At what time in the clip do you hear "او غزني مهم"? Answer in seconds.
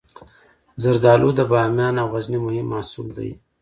2.01-2.67